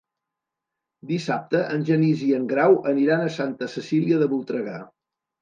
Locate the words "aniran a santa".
2.93-3.69